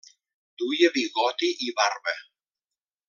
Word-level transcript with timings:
Duia 0.61 0.89
bigoti 0.95 1.51
i 1.67 1.71
barba. 1.81 2.17